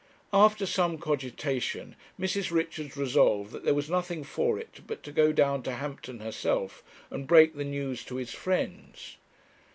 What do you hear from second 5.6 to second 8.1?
to Hampton herself, and break the news